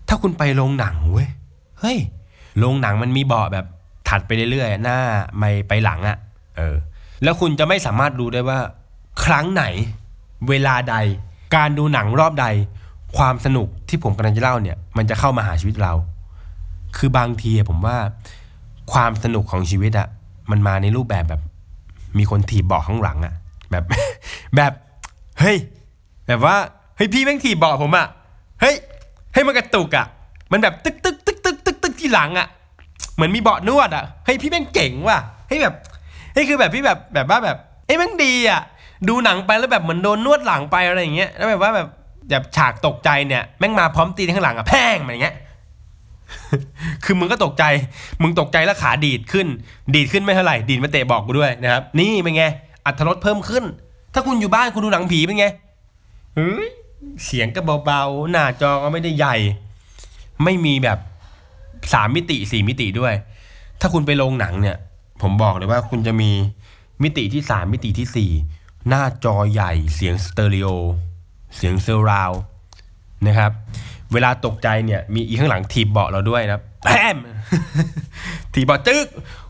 [0.08, 1.28] ถ้าคุณไปโรงหนังเว้ย
[1.80, 1.98] เฮ้ย
[2.58, 3.66] โรงหนังมันมีเบาะแบบ
[4.08, 4.98] ถัดไปเรื่อยๆหน้า
[5.38, 6.16] ไม่ไปหลังอะ่ะ
[6.56, 6.76] เออ
[7.22, 8.58] แล้วคุณจะไม่สามารถรู้ได้ว่า
[9.24, 9.64] ครั้งไหน
[10.48, 10.96] เวลาใด
[11.56, 12.46] การดูหนังรอบใด
[13.16, 15.92] ความสนุกที่ผมกำลังจะเล่าเนี่ย มันจะเข้ามาหาชีวิตเรา
[16.96, 17.96] คือบางทีผมว่า
[18.92, 20.08] ความสนุกของชีวิตอะ
[20.50, 21.42] มันมาในรูปแบบแบบ
[22.18, 23.34] มีคนถีบเบาะข้างหลังอะ
[23.70, 23.84] แบบ
[24.56, 24.72] แบบ
[25.40, 25.56] เฮ้ย
[26.26, 26.56] แบบว่า
[26.96, 28.06] เฮ้ยพี่แม่งถีบเบาะผมอะ
[28.60, 28.74] เฮ้ย
[29.34, 30.06] ให้มันกระตุกอะ
[30.52, 32.46] มันแบบตึกตึกตึกตึกตึกตึกที่หลังอะ
[33.14, 35.74] เหมือนมีเบาะนวดอะเฮ้ยพี่แม่งเก่งว่ะเฮ้ยแบบ
[36.32, 38.60] เฮ้ยคือแบบพี่แบบแบบว่าแบบเอ้ยแม่งดีอะ
[39.08, 41.88] ดูหนังไปแล้วแบบเหมือนโดนนวดหลังไปอะไรอย่างเงี้ยแล้วแบบว่าแบบ
[42.30, 45.36] แบบฉากตกใจเนี่ยแม่งมาพร้อมตีนข้างหลังอะแพงแบบเงี้ย
[47.04, 47.64] คือมึงก็ตกใจ
[48.22, 49.46] มึงตกใจแล้วขาดีดขึ้น
[49.94, 52.44] ดีดขึ้นไม่เท่าไหร่ ดีดมาเตะบอกกูด้วยนะครับ นี่เป็นไง
[52.86, 53.64] อัตรสเพิ่มขึ้น
[54.14, 55.46] ถ้าคุณอยู่บ้านคุณดูหนังผีเป็นไง
[56.36, 56.68] เฮ้ย
[57.24, 59.36] เสียงก็เบาๆ หน้าจอก็ไม่ได้ใหญ่
[60.44, 60.98] ไม่มีแบบ
[61.92, 63.14] สามมิติสี่มิติด้วย
[63.80, 64.76] ถ้าคุณไปโรงหนังเนี่ย
[65.22, 66.30] ผมบอกเลยว่าคุณจะมี
[67.02, 68.30] มิติที่สามมิติที่สี่
[68.88, 70.68] หน้าจอใหญ่เสียงสเตอริโอ
[71.56, 72.32] เสียงเซอร์ราว
[73.26, 73.50] นะครับ
[74.12, 77.16] เวลาตกใจเนี่ยมีอีข้างหลังถีบเบาะเราด้วยนะแพม
[78.54, 79.06] ถีบเบาะจึ๊ก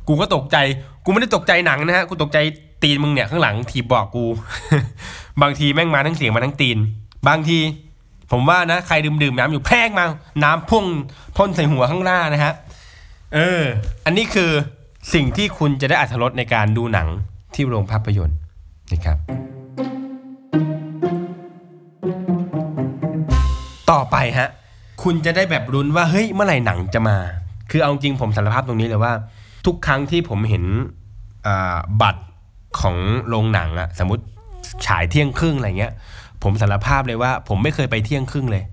[0.08, 0.56] กูก็ตกใจ
[1.04, 2.38] กูไม่ได้ตกใจหนังนะฮะกูตกใจ
[2.82, 4.24] ตีนมึงเนี่ยข้างหลังทีบอกกู
[5.42, 6.78] บางทีแม่งมาทั้งเสียงมาทั้งตีน
[7.28, 7.58] บางที
[8.32, 10.04] ผมว่านะใครดื่มดื่มน้ำอยู่แพงมา
[10.44, 10.84] น้ำพุ่ง
[11.36, 12.52] พ่นใส่หัวข้างหน้านะฮะ
[13.34, 13.62] เออ
[14.04, 14.50] อันนี้คือ
[15.14, 17.08] สิ่งที่คุณจะได้อัธรสในการดูหนัง
[17.54, 18.38] ที่โรงภาพยนตร์
[18.92, 19.18] นะครับ
[23.90, 24.48] ต่อไปฮะ
[25.02, 27.16] คุณจะได้แบบรุ้นว่าเฮ้ยเมื่อไหร่หนังจะมา
[27.70, 29.12] คือเอาจริงผมสารภาพตรงนี้เลยว่า
[29.66, 30.64] ทุกครั้งที่ผมเห็น
[32.02, 32.22] บัตร
[32.80, 32.96] ของ
[33.28, 34.22] โรงหนังอะสมมติ
[34.86, 35.92] ฉายเที่ยงครึ่งอะไรเงี้ย
[36.42, 38.64] ผมสารภาพเลยว่า ผมไม่เคยไปเที่ยงครึ่งเลย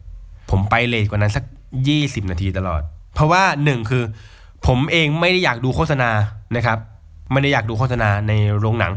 [0.51, 1.43] ผมไปเลทกว่านั้นสัก
[1.87, 2.81] ยี่สิบนาทีตลอด
[3.13, 4.03] เพราะว่าหนึ่งคือ
[4.67, 6.09] ผมเองไม่ได้อยากดูโฆษณา
[6.55, 6.77] นะครับ
[7.31, 8.93] ไม่ได้อยากดูโฆษณาในโรงหนัง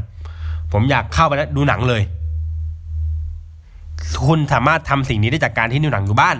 [0.72, 2.02] ผมอยากเข้าไปแล้วดูหนังเลย
[4.26, 6.36] คุณสามารถทำสิ่งนี้ได้จากการที่ดูหนังอยู่บ้าน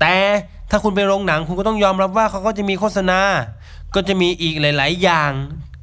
[0.00, 0.14] แต่
[0.70, 3.20] ถ้าคุณไปโรงหนังคุณก็ต้องยอมรับว่าเขาก็จะมีโฆษณา
[3.94, 5.30] ก็จะมีอีกหลาย ๆ อย่าง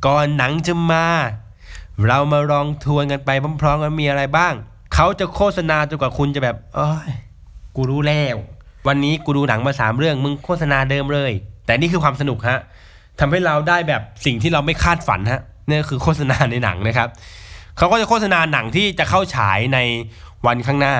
[0.05, 1.05] ก่อนหนังจะมา
[2.07, 3.29] เรามาลองทวนกันไป
[3.61, 4.53] พร้อมๆกันมีอะไรบ้าง
[4.93, 7.11] เขาจะโฆษณาจนกว่าคุณจะแบบโอ้ย
[7.75, 8.37] กูรู้แล้ว
[8.87, 11.31] วันนี้กูดูหนังมาสามเรื่องมึงโฆษณาเดิมเลย
[11.65, 12.59] แต่นี่คือความสนุกฮะ
[13.19, 17.09] ทำให้เราได้แบบสิ่งที่เราไม่คาดฝันฮะนี่คือโฆษณาในหนังนะครับ
[17.77, 19.79] เขาก็จะโฆษณาหนังที่จะเข้าฉายใน
[20.47, 20.95] วันข้างหน้า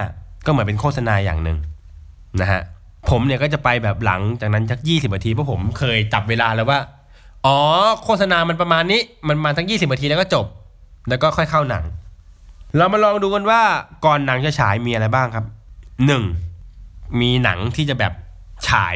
[0.46, 1.58] ก็เหมือนเป็นโฆษณาอย่างหนึ่ง
[2.42, 2.62] นะฮะ
[3.10, 6.80] ผมเนี่ยก็จะไปแบบหลังจากนั้นสักยี่สิบนาทีเพราะผมเคยจับเวลาแล้วว่า
[7.46, 7.58] อ๋อ
[8.04, 10.46] โฆษณามันประมาณนี้ มันมาทั้งยี่สิบนาทีแล้วก็จบ
[11.10, 11.84] แล้วก็ค่อยเข้าหนัง
[12.78, 13.62] เรามาลองดูกันว่า
[14.06, 15.46] ก่อนหนังจะฉายมีอะไรบ้างครับ
[16.06, 16.24] หนึ่ง
[17.22, 18.14] มีหนังที่จะแบบ
[18.70, 18.96] ฉาย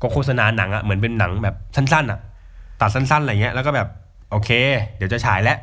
[0.00, 2.18] ก็โฆษณาหนังอะเหมือนเป็นหนังแบบสั้นๆอะ
[2.80, 3.88] ตัดสั้นๆอะไรเงี้ยแล้วก็แบบ
[4.30, 4.50] โอเค
[4.96, 5.58] เดี๋ยวจะฉายแล้ว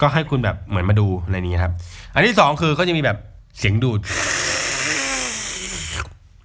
[0.00, 1.72] ก็ให้คุณแบบเหมือนมาดูในนี้ครับ
[2.14, 3.18] อันที่สองคือเขาจะมีแบบ
[3.58, 4.00] เสียงดูด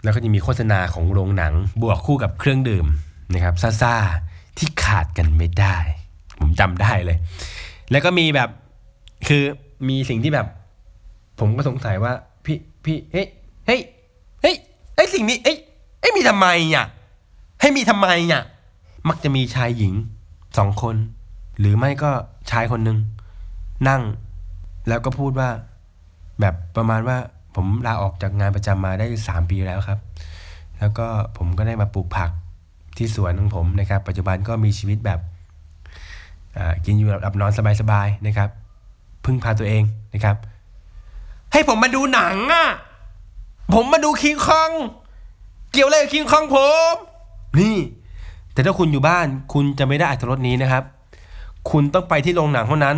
[0.03, 2.85] แล้วก็จะมีโฆษณาของโรงหนัง บวกคู่กับเครื่องดื่ม
[3.33, 5.77] นะครับซ่าๆที่ขาดกันไม่ได้
[6.39, 7.17] ผมจำได้เลย
[7.91, 8.49] แล้วก็มีแบบ
[9.27, 9.43] คือ
[9.89, 10.47] มีสิ่งที่แบบ
[11.39, 12.13] ผมก็สงสัยว่า
[12.45, 13.27] พี่พี่เฮ้ย
[13.67, 13.81] เฮ้ย
[14.41, 14.55] เฮ้ย
[14.95, 15.57] ไอยสิ่งนี้เอ้ย
[15.99, 16.85] เอ้ยมีทำไมอะ
[17.61, 18.43] ให้มีทำไมอะ
[19.09, 19.93] มักจะมีชายหญิง
[20.57, 20.95] สองคน
[21.59, 22.11] หรือไม่ก็
[22.51, 22.97] ชายคนหนึ่ง
[23.87, 24.01] นั่ง
[24.87, 25.49] แล้วก็พูดว่า
[26.39, 27.17] แบบประมาณว่า
[27.55, 29.99] ผมลาออกจากงานประจำมาได้สามปีแล้วครับ
[30.79, 31.07] แล้วก็
[31.37, 32.31] ผมก็ได้มาปลูกผัก
[32.97, 35.19] ที่สวนของผมนะครับ ปัจจุบันก็มีชีวิตแบบ
[36.57, 38.49] อ่ากินอยู่หลับนอนสบายๆนะครับ
[39.25, 39.83] พึ่งพาตัวเอง
[40.13, 40.35] นะครับ
[41.51, 42.67] ให้ผมมาดูหนังอะ
[43.73, 44.71] ผมมาดูคิงคอง
[45.71, 46.57] เกี่ยวอะไรกับคิงคองผ
[46.93, 46.93] ม
[47.59, 47.77] นี่
[48.53, 50.83] แต่ถ้าคุณอยู่บ้านคุณจะไม่ได้อัตรสนี้นะครับ
[51.71, 52.97] คุณต้องไปที่โรงหนังเท่านั้น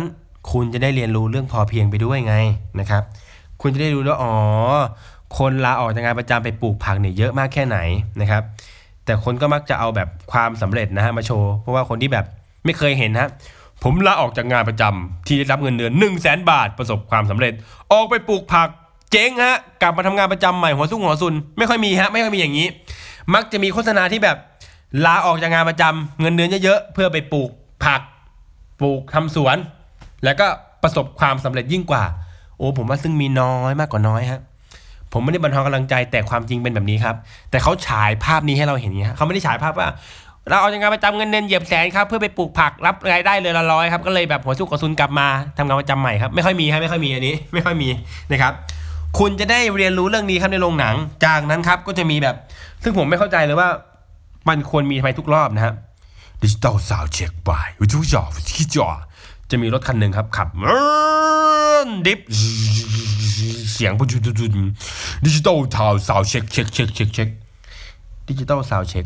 [0.52, 2.34] คุณจะได้เรียนรู้เรื่องพอเพียงไปด้วยไง
[2.80, 3.02] นะครับ
[3.62, 4.34] คุณจะได้รู้ว่าอ๋อ
[5.38, 7.78] คนลาออกจากงานประจำไปปลูกผักเนี่ยเยอะมากแค่ไหน
[8.20, 8.42] นะครับ
[9.04, 12.24] แต่คนก็มักจะเอาแบบความสำเร็จนะฮะมาโชว์ เพราะว่าคนที่แบบ
[12.64, 13.28] ไม่เคยเห็นฮะ
[13.82, 17.52] ผมลาออกจากงานประจำที่ได้รับเงินเดือน1นึ่งแสนบาทประสบความสำเร็จ
[17.92, 18.68] ออกไปปลูกผัก
[19.12, 22.66] เจ๊งฮะกลับมาทำงานประจำใหม่หัวซุกหัวซุน ไม่ค่อยมีฮะไม่ค่อยมีอย่างนี้
[23.34, 24.36] มักจะมีโฆษณาที่แบบ
[25.04, 27.50] ลาออกจากงานประจำเงินเดือนเยอะๆเพื่อไปปลูก
[27.84, 28.00] ผัก
[28.80, 29.56] ปลูกทำสวน
[30.24, 30.46] แล้วก็
[30.82, 32.04] ประสบความสำเร็จยิ่งกว่า
[32.56, 34.40] โอ้ผมว่าซึ่งมีน้อยมากกว่าน้อยฮะ
[35.12, 37.16] ผมไม่ได้บันทอนกำลังใจแต่ความจริงเป็นแบบนี้ครับ
[37.50, 39.88] แต่เขาฉายภาพนี้ให้เราเห็นอย่างนี้ฮะเขาไม่ได้ฉายภาพว่า
[40.48, 45.28] เราเอาจากงานประจำเงินเดือนเหยียบแสนครับเพื่อไปปลูกผักรับรายได้เลยละร้อยครับก็เลยแบบหัวสุกกระสุนกลับมา
[45.58, 47.88] ทำงานประจำใหม่ครับไม่ค่อยมีครับไม่ค่อยมีอันนี้ ไม่ค่อยมี
[48.32, 48.52] นะครับ
[49.18, 52.36] คุณจะได้เรียนรู้เรื่องนี้ครับในโรงหนัง จากนั้นครับก็จะมีแบบ
[52.82, 53.68] ซึ่งผมไม่เข้าใจเลยว่า
[54.48, 55.74] มันควรมีทำไมทุกรอบนะครับ
[56.42, 58.88] ดิจิตอลซาวเช็คบายวิจุจอวิจิจอ
[59.50, 60.48] จะมีรถคันหนึ่งครับขับ
[62.06, 62.20] ดิฟ
[63.72, 64.08] เสียงปุ๊บ
[65.26, 67.28] ดิจิตอลทาวซาวเช็คเช็คเช็คเช็คเช็ค
[68.28, 69.04] ดิจิตอลซาวเช็ค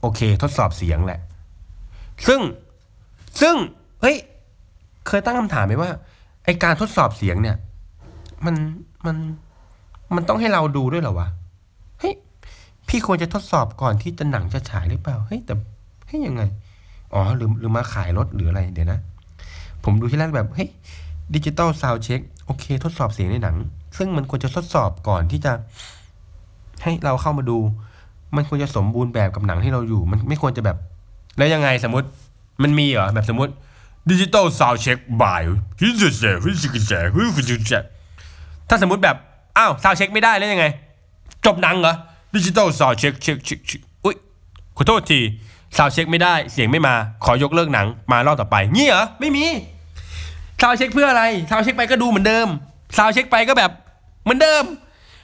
[0.00, 1.20] โอเค ทดสอบเสียงแหละ
[2.26, 2.40] ซึ่ง
[3.40, 3.54] ซึ่ง
[4.00, 4.16] เฮ้ย
[5.06, 5.90] เคยตั้งคำถามไหมว่า
[6.44, 7.56] ไอการทดสอบเสียงเนี่ย
[8.44, 8.54] มัน
[9.06, 9.16] มัน
[10.14, 11.28] มันต้องให้เราดูด้วยเหรอวะ
[12.00, 12.14] เฮ้ย
[12.88, 15.54] พี่ควรจะทดสอบก่อนที่จะหนังจะฉายหรือเปล่าเฮ้ยแต่
[16.06, 16.42] เฮ้ยยังไง
[17.14, 19.00] อ๋อหรือหรือมาขายรถหรืออะไรเดี๋ยวนะ
[19.84, 20.68] ผมดูที่แรกแบบเฮ้ย
[21.34, 23.56] ดิจิตอลซาวเช็คโอเค ทดสอบเสียงในหนัง
[23.96, 25.52] ซึ่งมันควรจะทดสอบก่อนที่จะ
[26.82, 27.58] ให้เราเข้ามาดู
[28.36, 30.76] มันควรจะสมบูรณ์แบบกับหนังที่เราอยู่ มันไม่ควรจะแบบ
[31.38, 32.06] แล้วยังไงสมมติ
[32.62, 33.52] มันมีเหรอแบบสมมติ
[34.10, 35.42] ดิจิตอลซาวเช็คบ่าย
[35.80, 37.72] ฮิจิเซฮิจิเซฮิจิเซ
[38.68, 39.16] ถ้าสมมติแบบ
[39.58, 40.66] อ้าวซาวเช็คไม่ได้แล้วยังไง
[41.46, 41.94] จบหนังเหรอ
[42.34, 44.16] ดิจิตอลซาวเช็คเช็คเช็คเช็คอุ้ย
[44.76, 45.20] ขอโทษที
[45.76, 46.94] ซาวเช็คไม่ได้เสียงไม่มา
[47.24, 49.44] ขอยกเลิกหนังมารอบต่อไปงี้เหรอไม่มี
[50.62, 52.48] ซาวเช็คเพื่ออะไรซาวเช็คไปก็ดูเหมือนเดิม
[52.96, 53.70] ซาวเช็คไปก็แบบ
[54.24, 54.64] เหมือนเดิม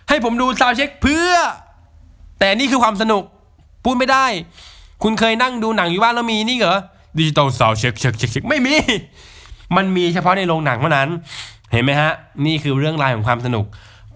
[0.08, 1.30] ให้ผมดูซาวเช็คเพื่อ
[2.38, 3.22] แต่นี่คือความสนุก
[3.84, 4.26] พูดไม่ได้
[5.02, 6.78] คุณเคยนั่งดูหนังอยู่บ้านแล้วมีนี่เหรอ
[7.18, 8.74] digital sound check check check check ไม่มี
[9.76, 11.08] มันมีเฉพาะในโรงหนังเท่านั้น
[11.72, 12.12] เห็นไหมฮะ
[12.46, 13.64] นี่คือเรื่องราวของความสนุก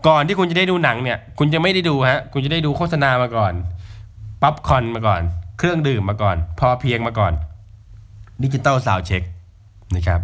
[0.06, 3.52] ก่อนที่คุณจะได้ดูหนังเนี่ย คุณจะไม่ได้ดูฮะ คุณจะได้ดูโฆษณามาก่อน
[4.42, 5.22] ป๊อปคอร์นมาก่อน
[5.58, 7.32] เครื่องดื่มมาก่อน พอเพียงมาก่อน
[8.42, 9.22] digital sound check
[9.96, 10.20] นะครับ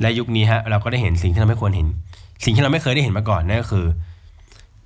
[0.00, 1.88] และยุคนี้ฮะเราก็ได้เห็นสิ่งที่เราไม่ควรเห็น
[2.44, 3.86] สิ่งที่เราไม่เคยได้เห็นมาก่อนนั่นก็คือ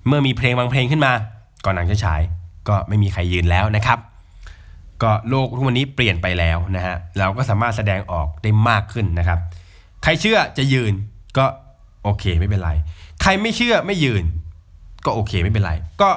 [0.06, 1.12] เมื่อมีเพลงบางเพลงขึ้นมา
[1.64, 2.20] ก่อนหนังจะฉาย
[2.68, 3.98] ก็ไม่มีใครยืนแล้วนะครับ
[5.02, 9.38] ก็โลกทุกวันนี้เปลี่ยนไปแล้วนะฮะเราก็สามารถแสดงออกได้มากขึ้นนะครับ
[10.02, 10.92] ใครเชื่อจะยืน
[11.38, 11.46] ก็
[12.04, 12.70] โอเคไม่เป็นไร
[13.22, 14.24] ใครไม่เชื่อไม่ยืน
[15.04, 16.08] ก็โอเคไม่เป็นไร ก็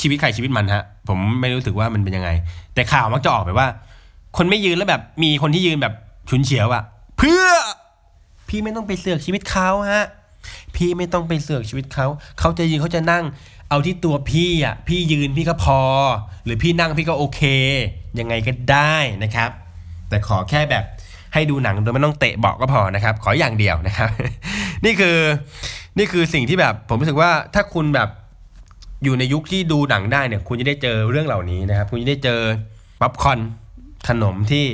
[0.00, 2.30] ชีวิตใครชีวิตมันฮะผมไม่รู้สึกว่ามันเป็นยังไง
[2.74, 3.66] แต่ข่าวมักจะออกไปว่า
[4.36, 5.94] คนไม่ยืนแล้วแบบมีคนที่ยืนแบบ
[6.30, 6.82] ฉุนเฉียวอะ
[7.18, 7.44] เพื่อ
[8.48, 10.04] พี่ไม่ต้องไปเสือกชีวิตเขาฮะ
[10.76, 12.06] พี่ไม่ต้องไปเสือกชีวิตเขา
[12.40, 13.24] เขาจะยืนเขาจะนั่ง
[13.70, 15.80] เอาที่ตัวพี่อะ พี่ยืนพี่ก็พอ
[16.44, 17.40] หรือพี่นั่งพี่ก็โอเค
[18.18, 19.50] ยังไงก็ได้นะครับ
[20.08, 20.84] แต่ขอแค่แบบ
[21.34, 24.08] ให้ดูหนังโดยไม่ต้องเตะเบาะก็พอนะครับ ขออย่างเดียวนะครับ
[24.84, 25.18] นี่คือ
[25.98, 28.08] นี่คือสิ่งที่แบบผมรู้สึกว่าถ้าคุณแบบ
[29.04, 32.40] อยู่ในยุคที่ดูหนังได้เนี่ย คุณจะได้เจอเรื่องเหล่านี้นะครับ คุณจะได้เจอ
[33.00, 33.38] ป๊อปคอน
[34.08, 34.64] ขนมที่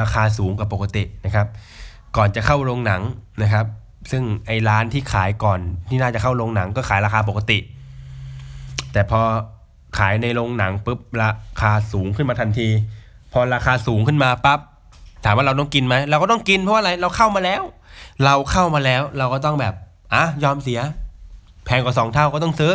[0.00, 1.46] ราคาสูงกว่าปกตินะครับ
[2.16, 3.02] ก่อนจะเข้าโรงหนัง
[3.42, 3.66] นะครับ
[4.10, 7.58] ซึ่งไอ้ร้านที่ขายก่อนที่น่าจะเข้าโรงหนังก็ขายราคาปกติ
[8.92, 9.20] แต่พอ
[9.98, 12.68] ขายในโรงหนังปุ๊บราคาสูงขึ้นมาทันที
[13.32, 14.60] พอราคาสูงขึ้นมาปั๊บ
[15.24, 17.62] ถามว่าเราต้องกินไหมเราก็ต้องกินเพราะอะไรเราเข้ามาแล้ว
[18.24, 19.74] เราเข้ามาแล้วเราก็ต้องแบบ
[20.14, 20.80] อะยอมเสีย
[21.64, 22.72] แพงกว่าสองเท่าก็ต้องซื้อ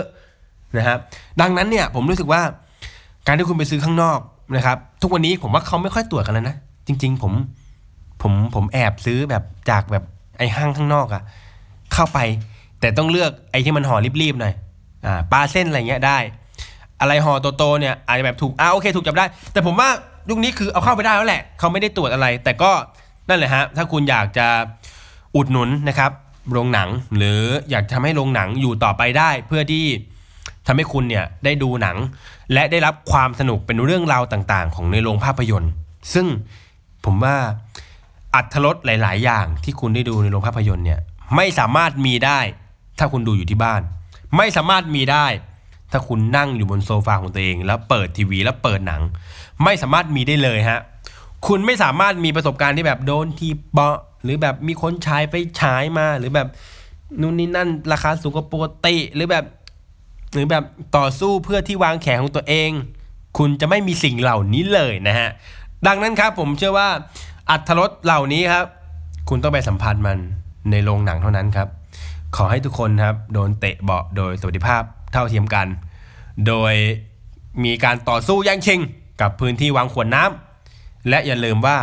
[0.77, 0.99] นะครับ
[1.41, 2.41] ดังนั้นเนี่ยผมรู้สึกว่า
[3.27, 4.19] การที่คุณไปซื้อข้างนอก
[4.55, 6.55] นะครับ ทุกวันนี้ผมว่าเขาไม่ค่อยตรวจกันแล้วนะ
[6.87, 7.33] จริง ๆ ผม
[8.21, 10.03] ผมผมแอบซื้อแบบจากแบบ
[10.37, 11.23] ไอ้ห้างข้างนอกอะ
[11.93, 12.19] เข้าไป
[12.79, 14.53] แต่ต้องเลือกไอ้ที่มันห่อรีบๆหน่อย
[15.05, 16.17] อ่าปลาเส้นอะไรเงี้ยได้
[17.01, 19.89] อะไรห่อโตๆเนี่ยอาจจะแบบถูกอ่าโอเคถูกจับได้ แต่ผมว่า
[20.29, 22.71] ยุคนี้คือเอาเข้าไปได้แล้วแหละ เขาไม่ได้ตรวจอะไร แต่ก็
[23.29, 24.47] นั่นแหละฮะถ้าคุณอยากจะ
[25.35, 26.11] อุดหนุนนะครับ
[26.51, 29.85] โรงหนังหรืออยากทำให้โรงหนังอยู่ต่อไปได้ เพื่อที่
[30.67, 31.97] ทำให้คุณเนี่ยได้ดูหนัง
[32.53, 35.71] และได้รับความสนุกเป็นเรื่องราวต่างๆ ของในโรงภาพยนตร์
[36.13, 36.27] ซึ่ง
[37.05, 37.35] ผมว่า
[38.35, 40.99] อัตรสหลาย ๆ อย่างที่คุณได้ดูในโรงภาพยนตร์เนี่ย
[41.35, 42.39] ไม่สามารถมีได้
[42.99, 43.81] ถ้าคุณดูอยู่ที่บ้าน
[44.37, 45.27] ไม่สามารถมีได้
[45.91, 49.01] ถ้าคุณนั่งอยู่บนโซฟาของตัวเอง แล้วเปิดทีวีแล้วเปิดหนัง
[49.63, 50.79] ไม่สามารถมีได้เลยฮะ
[51.47, 56.47] คุณไม่สามารถมีประสบการณ์ที่แบบโดนทีเบาะหรือแบบมีคนฉายไปฉายมาหรือแบบ
[57.21, 59.45] นู่นนี่นั่นราคาสูงกว่าปกติหรือแบบ
[60.33, 60.63] หรือแบบ
[60.97, 62.71] ต่อสู้เพื่อที่วางแขนของตัวเอง
[63.37, 65.29] คุณจะไม่มีสิ่งเหล่านี้เลยนะฮะ
[65.87, 66.89] ดังนั้นครับผมเชื่อว่า
[67.49, 68.65] อัตรสเหล่านี้ครับ
[69.29, 70.17] คุณต้องไปสัมผัสมัน
[70.71, 71.67] ในโรงหนังเท่านั้นครับ
[72.35, 74.81] ขอให้ทุกคนครับ โดนเตะเบาโดยสวัสดิภาพ
[75.11, 75.67] เท่าเทียมกัน
[76.47, 76.73] โดย
[77.63, 78.79] มีการต่อสู้แย่งชิง
[79.21, 81.77] กับพื้นที่วางขวดน้ำและอย่าลืมว่า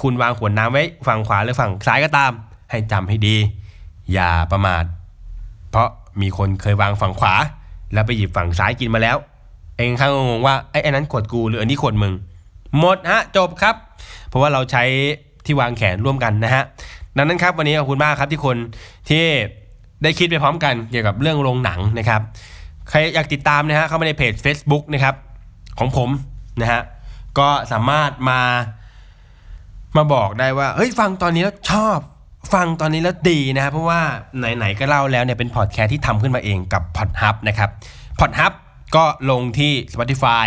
[0.00, 2.32] คุณวางขวดน้ำไว้ฝั่งขวาหรือฝั่งซ้ายก็ตาม
[2.70, 3.36] ให้จำให้ดี
[4.12, 4.84] อย่าประมาท
[5.70, 5.88] เพราะ
[6.20, 7.34] มีคนเคยวางฝั่งขวา
[7.92, 9.16] แล้วไปหยิบฝั่งซ้ายกินมาแล้ว
[9.76, 12.12] เองข้างงงว่าไอ้ไอ้นั้นขวดกูหรืออันนี้ขวดมึง
[12.78, 13.74] หมดฮะจบครับ
[14.28, 14.84] เพราะว่าเราใช้
[15.46, 16.62] ที่วางแขนร่วมกันนะฮะ
[17.16, 18.56] ดังนั้นครับวันนี้ขอบคุณมากครับที่คน
[19.08, 19.24] ที่
[20.02, 22.20] ได้คิดไปพร้อมกันเกี่ยวกับเรื่องโรงหนังนะครับ
[22.88, 25.14] ใครอยากติดตามนะฮะเข้ามาในเพจ Facebook นะครับ
[25.78, 26.10] ของผม
[26.60, 26.82] นะฮะ
[27.38, 28.40] ก็สามารถมา
[29.96, 31.98] มาบอกได้ว่าเฮ้ยฟังตอนนี้แล้วชอบ
[32.54, 34.00] ฟังตอนนี้แล้วดีนะเพราะว่า
[34.38, 37.70] ไหนๆก็เล่าแล้วเนี่ยเป็นพอดแคสต์ที่ทำขึ้นมาเองกับ p o d h u b นะครับ
[38.20, 38.52] p o d h u b
[38.96, 40.46] ก็ลงที่ Spotify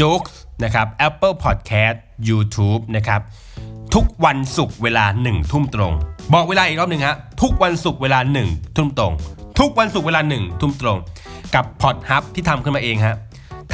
[0.00, 0.22] j o o x
[0.64, 1.96] นะครับ Apple Podcast
[2.28, 3.20] YouTube นะครับ
[3.94, 5.92] ทุกวันศุกร์เวลา1ทุ่มตรง
[6.32, 8.18] บอกเวลาอีกรอบหนึ่งฮะทุกวันศุกร์เวลา
[8.48, 9.12] 1ทุ่มตรง
[9.58, 10.98] ทุกวันศุกร์เวลา1ทุ่มตรง
[11.54, 13.16] กับ p o d h u b ที่ทำขึ้นมาเองฮะ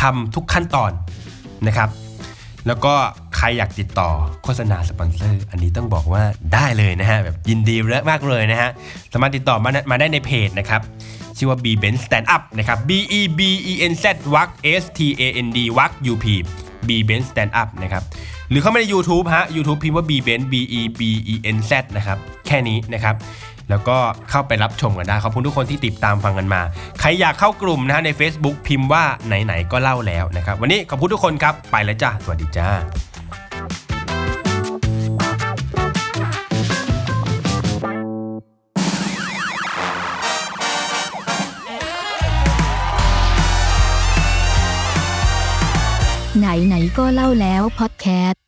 [0.00, 0.90] ทำทุกขั้นตอน
[1.66, 1.88] นะครับ
[2.66, 2.94] แล้วก็
[3.36, 4.10] ใครอยากติดต่อ
[4.42, 6.22] โฆษณาสปอนเซอร์ อันนี้ต้องบอกว่า
[6.54, 7.76] ได้เลยนะฮะแบบยินดี
[8.10, 8.70] มากเลยนะฮะ
[9.12, 10.82] สามารถติดต่อมามาได้ในเพจนะครับ
[11.36, 14.48] ชื่อว่า B Ben Stand Up นะครับ B E B E N Z วัก
[14.82, 16.26] S T A N D วัก U P
[16.88, 18.02] B Ben Stand Up นะครับ
[18.50, 21.00] หรือเข้ามาใน YouTube ฮะ YouTube พิมพ์ว่า B Ben B E B
[21.32, 23.14] E N Z นะครับแค่นี้นะครับ
[23.70, 23.96] แล้วก็
[24.30, 26.60] เข้าไปรับชมกันได้ขอบคุณทุกคนที่ติดตามฟังกันมา
[27.00, 32.68] ใครอยากเข้ากลุ่มนะฮะใน Facebook พิมพ์ว่าไหนๆก็เล่าแล้วนะครับวันนี้ขอบคุณทุกคนครับไปแล้วจ้าสวัสดีจ้า
[46.66, 48.43] ไหนๆก็เล่าแล้วพอดแคสต์